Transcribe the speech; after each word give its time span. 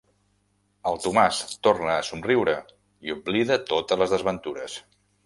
El 0.91 0.95
Tomàs 1.01 1.41
torna 1.67 1.91
a 1.97 2.07
somriure 2.07 2.55
i 3.11 3.13
oblida 3.17 3.59
totes 3.73 4.03
les 4.05 4.15
desventures. 4.17 4.79